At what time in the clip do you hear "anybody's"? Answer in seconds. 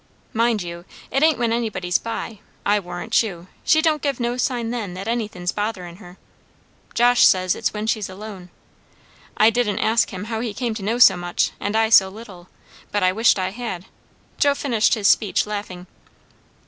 1.53-1.99